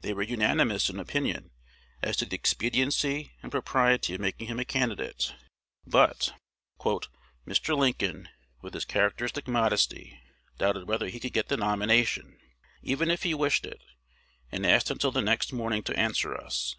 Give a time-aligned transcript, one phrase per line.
[0.00, 1.52] They were unanimous in opinion
[2.02, 5.32] as to the expediency and propriety of making him a candidate.
[5.86, 6.32] But
[7.46, 7.78] "Mr.
[7.78, 8.28] Lincoln,
[8.62, 10.18] with his characteristic modesty,
[10.58, 12.40] doubted whether he could get the nomination,
[12.82, 13.84] even if he wished it,
[14.50, 16.74] and asked until the next morning to answer us....